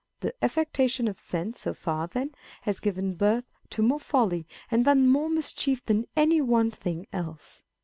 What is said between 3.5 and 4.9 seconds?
to more folly and